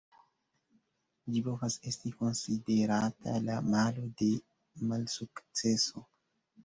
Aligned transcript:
Ĝi 1.33 1.43
povas 1.47 1.75
esti 1.91 2.13
konsiderata 2.21 3.35
la 3.51 3.59
malo 3.75 4.09
de 4.23 4.31
malsukceso. 4.93 6.05